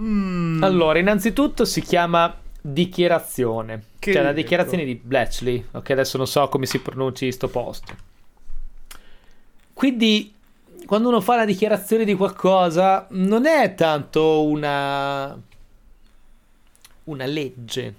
[0.00, 0.62] Mm.
[0.62, 3.84] Allora, innanzitutto si chiama dichiarazione.
[3.98, 5.66] Che cioè la dichiarazione di Bletchley.
[5.72, 7.94] Ok, adesso non so come si pronunci sto posto.
[9.72, 10.34] Quindi
[10.86, 15.38] quando uno fa la dichiarazione di qualcosa non è tanto una
[17.04, 17.94] una legge.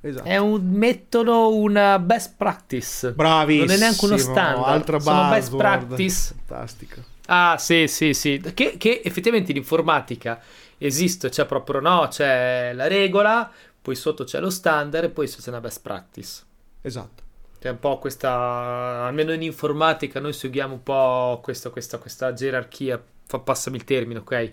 [0.00, 0.28] Esatto.
[0.28, 3.12] È un, mettono una best practice.
[3.12, 3.66] Bravissimo.
[3.66, 4.72] Non è neanche uno standard.
[4.72, 6.34] Altra Sono best practice.
[6.44, 7.02] Fantastico.
[7.26, 8.40] Ah, sì, sì, sì.
[8.54, 10.40] Che, che effettivamente in informatica
[10.78, 15.48] esiste, c'è proprio no, c'è la regola, poi sotto c'è lo standard e poi c'è
[15.48, 16.42] una best practice.
[16.82, 17.22] Esatto.
[17.60, 23.02] C'è un po' questa, almeno in informatica noi seguiamo un po' questa, questa, questa gerarchia,
[23.26, 24.52] fa, passami il termine, ok?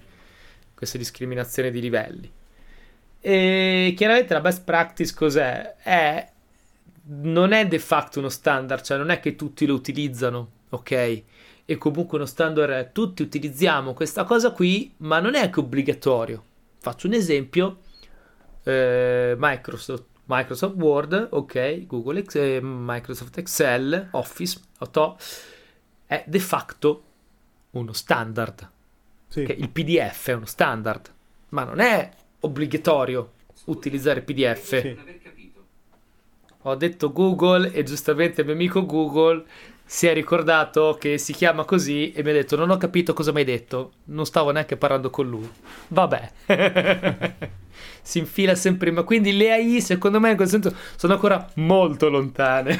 [0.73, 2.31] Questa discriminazione di livelli.
[3.19, 5.75] E chiaramente la best practice cos'è?
[5.77, 6.31] È,
[7.07, 11.23] non è de facto uno standard, cioè non è che tutti lo utilizzano, ok?
[11.65, 16.43] E comunque uno standard tutti utilizziamo questa cosa qui, ma non è anche obbligatorio.
[16.77, 17.79] Faccio un esempio,
[18.63, 25.17] eh, Microsoft, Microsoft Word, ok, Google eh, Microsoft Excel, Office, auto,
[26.05, 27.03] è de facto
[27.71, 28.69] uno standard.
[29.27, 29.41] Sì.
[29.41, 31.11] Okay, il PDF è uno standard,
[31.49, 32.09] ma non è
[32.41, 33.31] obbligatorio
[33.65, 34.79] utilizzare PDF.
[34.81, 34.97] Sì.
[36.67, 39.45] Ho detto Google e giustamente il mio amico Google
[39.85, 43.31] si è ricordato che si chiama così e mi ha detto non ho capito cosa
[43.31, 45.49] mi hai detto, non stavo neanche parlando con lui.
[45.87, 46.31] Vabbè.
[48.05, 48.91] si infila sempre.
[48.91, 52.79] Ma quindi le AI secondo me in quel senso sono ancora molto lontane.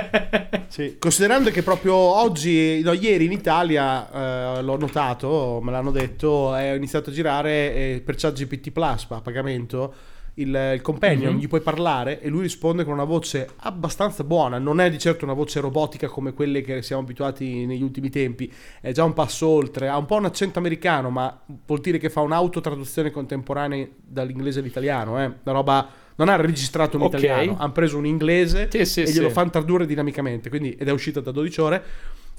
[0.68, 6.54] sì, considerando che proprio oggi, no, ieri in Italia, eh, l'ho notato, me l'hanno detto,
[6.54, 9.94] è iniziato a girare eh, per ChatGPT Plus a pagamento
[10.34, 11.40] il, il companion, mm-hmm.
[11.40, 15.24] gli puoi parlare e lui risponde con una voce abbastanza buona, non è di certo
[15.24, 19.46] una voce robotica come quelle che siamo abituati negli ultimi tempi, è già un passo
[19.46, 24.60] oltre, ha un po' un accento americano, ma vuol dire che fa un'autotraduzione contemporanea dall'inglese
[24.60, 25.24] all'italiano, eh?
[25.24, 27.20] una roba non ha registrato un okay.
[27.20, 30.92] italiano, hanno preso un inglese sì, sì, e glielo fanno tradurre dinamicamente, quindi, ed è
[30.92, 31.84] uscita da 12 ore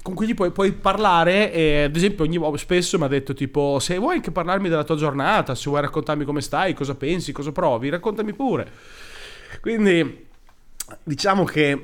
[0.06, 3.34] con cui gli puoi, puoi parlare e ad esempio ogni volta spesso mi ha detto
[3.34, 7.32] tipo se vuoi anche parlarmi della tua giornata se vuoi raccontarmi come stai cosa pensi
[7.32, 8.70] cosa provi raccontami pure.
[9.60, 10.28] Quindi
[11.02, 11.82] diciamo che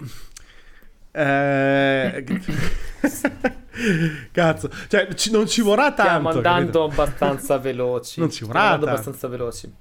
[1.10, 2.24] eh,
[4.30, 7.02] cazzo cioè ci, non ci vorrà tanto stiamo andando capito?
[7.02, 8.20] abbastanza veloci.
[8.20, 9.74] Non ci vorrà stiamo andando abbastanza veloci.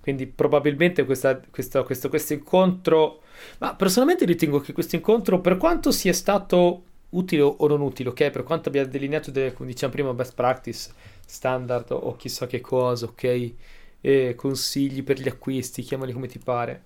[0.00, 3.20] Quindi probabilmente questa, questo, questo, questo incontro
[3.58, 8.30] ma personalmente ritengo che questo incontro per quanto sia stato utile o non utile, ok?
[8.30, 10.90] Per quanto abbia delineato delle, come diciamo prima, best practice,
[11.24, 13.52] standard o chissà che cosa, ok?
[14.00, 16.82] E consigli per gli acquisti, chiamali come ti pare.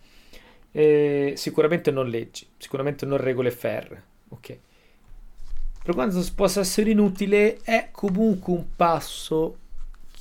[0.72, 4.02] Eh, sicuramente non leggi, sicuramente non regole ferre.
[4.28, 4.58] Ok.
[5.82, 9.56] Per quanto possa essere inutile, è comunque un passo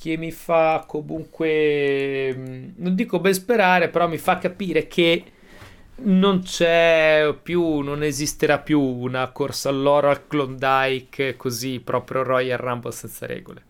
[0.02, 5.24] che mi fa comunque, mm, non dico ben sperare, però mi fa capire che
[6.04, 12.92] non c'è più, non esisterà più una corsa all'oro al Klondike così proprio Royal Rumble
[12.92, 13.64] senza regole.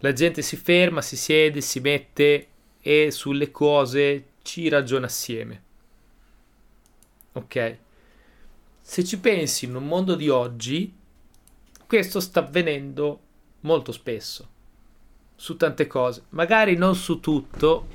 [0.00, 2.46] La gente si ferma, si siede, si mette
[2.80, 5.62] e sulle cose ci ragiona assieme.
[7.32, 7.76] Ok?
[8.80, 10.94] Se ci pensi in un mondo di oggi,
[11.86, 13.20] questo sta avvenendo
[13.60, 14.48] molto spesso
[15.34, 17.86] su tante cose, magari non su tutto,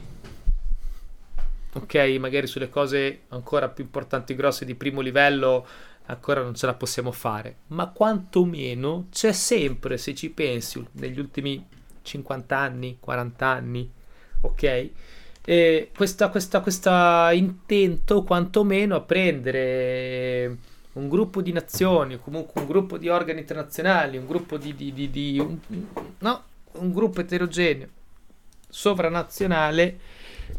[1.74, 5.66] ok, magari sulle cose ancora più importanti, grosse di primo livello,
[6.06, 11.66] ancora non ce la possiamo fare, ma quantomeno c'è sempre, se ci pensi, negli ultimi
[12.02, 13.92] 50 anni, 40 anni,
[14.42, 14.90] ok?
[15.46, 20.58] E questa, questa, questa intento quantomeno a prendere
[20.94, 25.10] un gruppo di nazioni, comunque un gruppo di organi internazionali, un gruppo di, di, di,
[25.10, 25.58] di un,
[26.20, 27.88] no, un gruppo eterogeneo
[28.70, 30.00] sovranazionale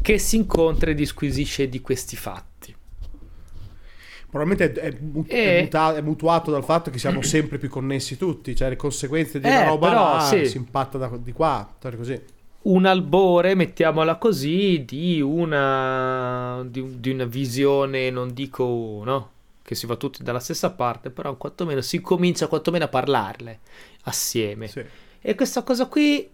[0.01, 2.75] che si incontra e disquisisce di questi fatti.
[4.29, 7.69] Probabilmente è, è, mut- E- è muta- è mutuato dal fatto che siamo sempre più
[7.69, 10.45] connessi tutti, cioè le conseguenze di Eh, una roba però, là sì.
[10.45, 12.21] si impatta da, di qua, così.
[12.63, 19.29] Un albore, mettiamola così, di una, di, di una visione, non dico no,
[19.61, 23.59] che si va tutti dalla stessa parte, però quantomeno si comincia quantomeno a parlarle
[24.03, 24.67] assieme.
[24.67, 24.83] Sì.
[25.21, 26.29] E questa cosa qui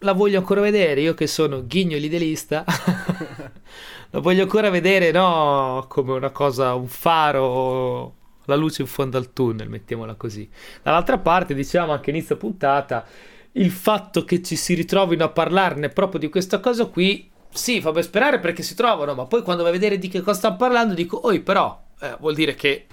[0.00, 2.64] la voglio ancora vedere, io che sono ghigno idealista,
[4.10, 9.32] la voglio ancora vedere, no, come una cosa, un faro, la luce in fondo al
[9.32, 10.48] tunnel, mettiamola così.
[10.82, 13.04] Dall'altra parte, diciamo anche inizio puntata,
[13.52, 17.90] il fatto che ci si ritrovino a parlarne proprio di questa cosa qui, sì, fa
[17.90, 20.56] ben sperare perché si trovano, ma poi quando vai a vedere di che cosa stanno
[20.56, 22.86] parlando, dico, oi però, eh, vuol dire che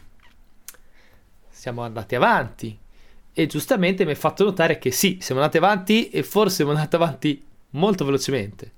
[1.50, 2.78] siamo andati avanti.
[3.38, 6.96] E giustamente mi hai fatto notare che sì, siamo andati avanti e forse siamo andati
[6.96, 8.72] avanti molto velocemente.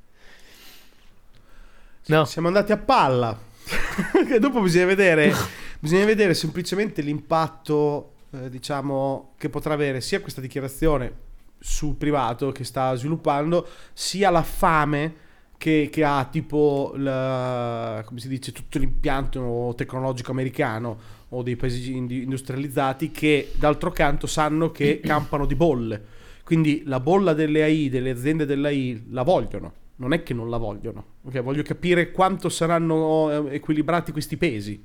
[2.08, 3.38] No, Siamo andati a palla.
[4.28, 5.32] che dopo bisogna vedere,
[5.80, 11.13] bisogna vedere semplicemente l'impatto, eh, diciamo, che potrà avere sia questa dichiarazione
[11.60, 15.15] sul privato che sta sviluppando, sia la fame
[15.58, 21.96] che, che ha tipo, la- come si dice, tutto l'impianto tecnologico americano o dei paesi
[21.96, 26.16] industrializzati che d'altro canto sanno che campano di bolle.
[26.44, 29.74] Quindi la bolla delle AI, delle aziende dell'AI, la vogliono.
[29.98, 31.04] Non è che non la vogliono.
[31.24, 34.82] Ok, voglio capire quanto saranno eh, equilibrati questi pesi.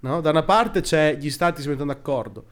[0.00, 0.20] no?
[0.20, 2.44] Da una parte c'è gli stati si mettono d'accordo,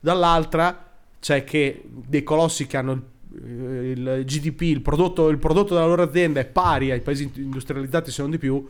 [0.00, 0.90] dall'altra
[1.20, 2.92] c'è che dei colossi che hanno
[3.34, 7.30] il, eh, il GDP, il prodotto, il prodotto della loro azienda è pari ai paesi
[7.36, 8.66] industrializzati se non di più.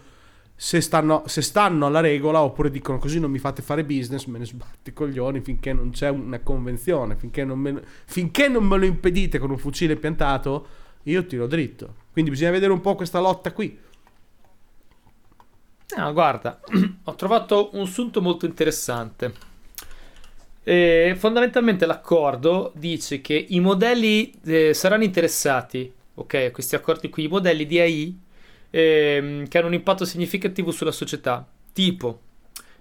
[0.63, 4.39] Se stanno, se stanno alla regola oppure dicono così non mi fate fare business, me
[4.39, 8.77] ne sbatto i coglioni finché non c'è una convenzione, finché non me, finché non me
[8.79, 10.67] lo impedite con un fucile piantato,
[11.03, 11.95] io tiro dritto.
[12.13, 13.77] Quindi bisogna vedere un po' questa lotta qui.
[15.97, 16.61] No, guarda,
[17.03, 19.35] ho trovato un sunto molto interessante.
[20.63, 27.25] E fondamentalmente l'accordo dice che i modelli eh, saranno interessati, ok, a questi accordi qui,
[27.25, 28.21] i modelli di AI
[28.73, 32.21] ehm, che hanno un impatto significativo sulla società, tipo,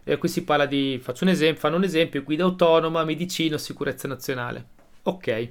[0.03, 4.07] eh, qui si parla di, faccio un esempio, fanno un esempio, guida autonoma, medicina, sicurezza
[4.07, 4.65] nazionale.
[5.03, 5.49] Ok.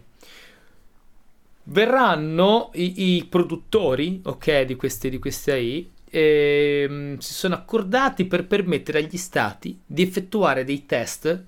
[1.64, 8.46] Verranno i, i produttori, ok, di queste, di queste AI, ehm, si sono accordati per
[8.46, 11.44] permettere agli stati di effettuare dei test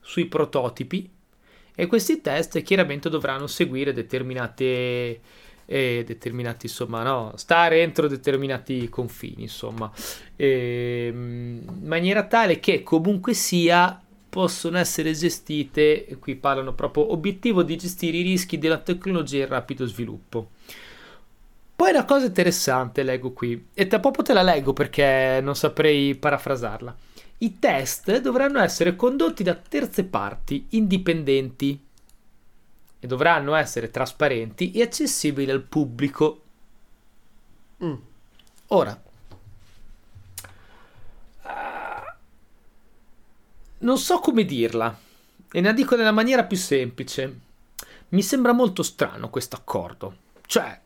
[0.00, 1.10] sui prototipi
[1.74, 5.20] e questi test chiaramente dovranno seguire determinate
[5.66, 9.90] eh, determinati insomma no stare entro determinati confini insomma.
[10.36, 17.62] Ehm, in maniera tale che comunque sia possono essere gestite e qui parlano proprio obiettivo
[17.62, 20.48] di gestire i rischi della tecnologia in rapido sviluppo.
[21.76, 26.14] Poi una cosa interessante leggo qui e tra poco te la leggo perché non saprei
[26.16, 26.96] parafrasarla.
[27.38, 31.83] I test dovranno essere condotti da terze parti indipendenti
[33.04, 36.40] e dovranno essere trasparenti e accessibili al pubblico.
[37.84, 37.94] Mm.
[38.68, 39.02] Ora,
[41.42, 42.16] ah,
[43.80, 44.98] non so come dirla
[45.52, 47.40] e la dico nella maniera più semplice.
[48.08, 50.16] Mi sembra molto strano questo accordo.
[50.46, 50.80] Cioè,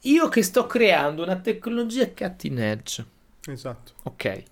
[0.00, 3.06] io che sto creando una tecnologia cutting edge,
[3.46, 3.92] Esatto.
[4.02, 4.42] ok?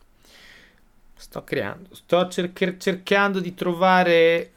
[1.17, 4.53] Sto creando, sto cercher- cercando di trovare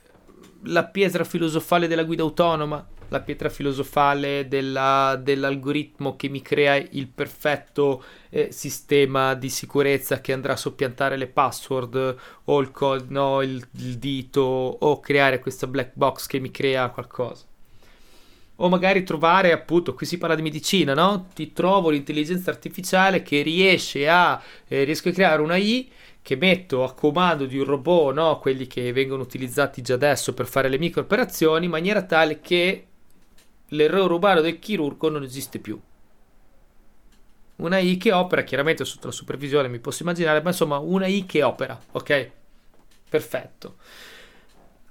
[0.64, 7.08] la pietra filosofale della guida autonoma, la pietra filosofale della, dell'algoritmo che mi crea il
[7.08, 13.42] perfetto eh, sistema di sicurezza che andrà a soppiantare le password o il, code, no,
[13.42, 17.46] il, il dito o creare questa black box che mi crea qualcosa
[18.58, 21.28] o magari trovare appunto, qui si parla di medicina, no?
[21.34, 25.90] Ti trovo l'intelligenza artificiale che riesce a, eh, riesco a creare una I
[26.22, 28.40] che metto a comando di un robot, no?
[28.40, 32.88] Quelli che vengono utilizzati già adesso per fare le micro operazioni, in maniera tale che
[33.70, 35.80] l'errore umano del chirurgo non esiste più.
[37.56, 41.26] Una I che opera, chiaramente sotto la supervisione mi posso immaginare, ma insomma una I
[41.26, 42.30] che opera, ok?
[43.10, 43.76] Perfetto.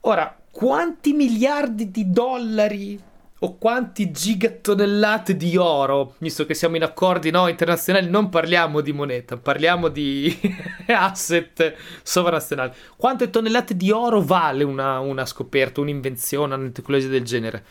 [0.03, 3.01] Ora, quanti miliardi di dollari
[3.45, 8.93] o quanti gigatonnellate di oro, visto che siamo in accordi no, internazionali, non parliamo di
[8.93, 10.33] moneta, parliamo di
[10.87, 12.73] asset sovranazionali.
[12.97, 17.65] Quante tonnellate di oro vale una, una scoperta, un'invenzione, una tecnologia del genere?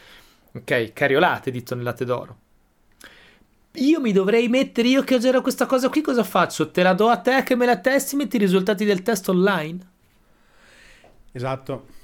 [0.54, 2.38] Ok, cariolate di tonnellate d'oro.
[3.76, 6.70] Io mi dovrei mettere, io che ho girato questa cosa qui, cosa faccio?
[6.72, 9.88] Te la do a te che me la testi, metti i risultati del test online?
[11.32, 12.00] Esatto.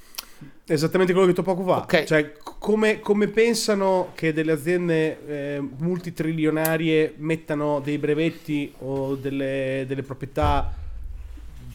[0.65, 1.77] Esattamente quello che ho detto poco fa.
[1.79, 2.03] Ok.
[2.03, 10.03] Cioè, come, come pensano che delle aziende eh, multitrilionarie mettano dei brevetti o delle, delle
[10.03, 10.73] proprietà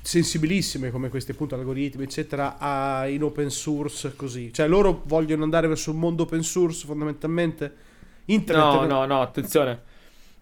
[0.04, 5.68] sensibilissime come questi appunto algoritmi eccetera a- in open source così cioè loro vogliono andare
[5.68, 7.72] verso un mondo open source fondamentalmente
[8.24, 9.80] internet No, no, no, attenzione.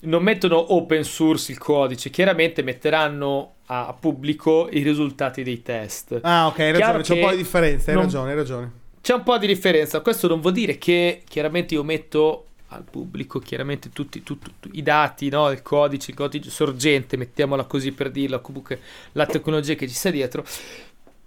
[0.02, 6.18] Non mettono open source il codice, chiaramente metteranno a pubblico i risultati dei test.
[6.22, 8.72] ah ok hai ragione c'è un po' di differenza hai non- ragione hai ragione
[9.02, 10.00] C'è un po' di differenza.
[10.00, 14.68] Questo non vuol dire che chiaramente io metto al pubblico chiaramente tutti, tu- tu- tu-
[14.72, 15.50] i dati, no?
[15.50, 18.80] il codice, il codice sorgente, mettiamola così per dirlo, comunque
[19.12, 20.44] la tecnologia che ci sta dietro.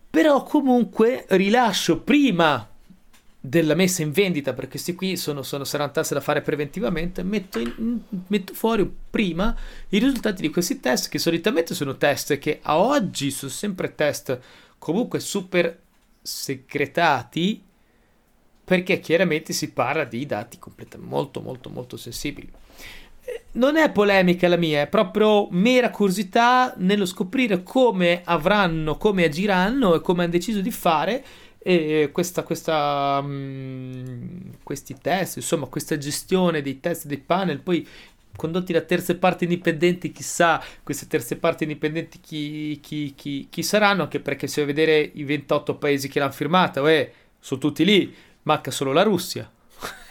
[0.09, 2.67] Però comunque rilascio prima
[3.45, 7.59] della messa in vendita, perché questi qui sono, sono saranno tasse da fare preventivamente, metto,
[7.59, 9.53] in- metto fuori prima
[9.89, 14.39] i risultati di questi test, che solitamente sono test che a oggi sono sempre test
[14.77, 15.77] comunque super
[16.21, 17.61] segretati,
[18.63, 22.49] perché chiaramente si parla di dati completamente molto molto molto sensibili.
[23.25, 29.25] Eh, Non è polemica la mia, è proprio mera curiosità nello scoprire come avranno, come
[29.25, 31.25] agiranno e come hanno deciso di fare
[31.63, 37.87] e questa, questa, mm, questi test, insomma, questa gestione dei test dei panel, poi
[38.35, 44.03] condotti da terze parti indipendenti, chissà queste terze parti indipendenti chi, chi- chi- chi saranno,
[44.03, 48.71] anche perché se vedere i 28 paesi che l'hanno firmata, uè, sono tutti lì, manca
[48.71, 49.49] solo la Russia.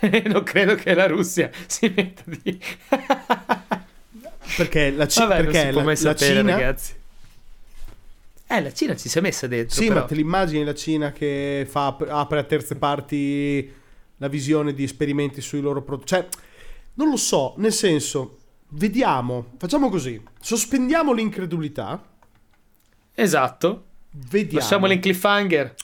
[0.26, 2.59] non credo che la Russia si metta di...
[4.57, 7.00] perché la, Ci- Vabbè, perché la, la sapere, Cina ragazzi.
[8.55, 10.00] Eh, la Cina ci si è messa dentro, Sì, però.
[10.00, 13.72] ma te l'immagini la Cina che fa, apre a terze parti
[14.18, 16.09] la visione di esperimenti sui loro prodotti?
[16.09, 16.28] Cioè,
[16.94, 18.38] non lo so, nel senso,
[18.70, 22.03] vediamo, facciamo così, sospendiamo l'incredulità,
[23.14, 23.84] Esatto.
[24.28, 24.59] vediamo.
[24.61, 25.74] Lasciamolo in cliffhanger.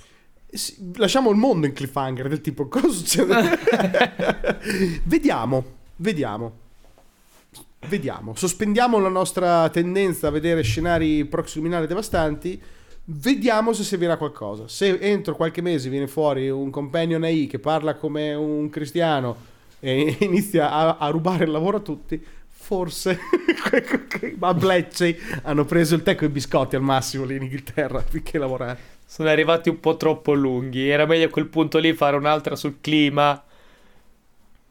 [0.51, 3.59] Sì, lasciamo il mondo in cliffhanger, del tipo, cosa succede?
[5.05, 5.65] vediamo,
[5.97, 6.67] vediamo.
[7.87, 12.61] Vediamo, sospendiamo la nostra tendenza a vedere scenari proximinali devastanti.
[13.05, 14.69] Vediamo se servirà qualcosa.
[14.69, 19.37] Se entro qualche mese viene fuori un companion AI che parla come un cristiano
[19.81, 23.19] e inizia a, a rubare il lavoro a tutti, forse
[24.41, 28.37] a Bletchley hanno preso il tè con i biscotti al massimo lì in Inghilterra finché
[28.37, 28.97] lavorare.
[29.07, 30.91] Sono arrivati un po' troppo lunghi.
[30.91, 33.43] Era meglio a quel punto lì fare un'altra sul clima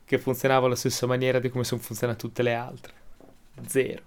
[0.05, 2.96] che funzionava alla stessa maniera di come sono funzionate tutte le altre.
[3.65, 4.06] Zero.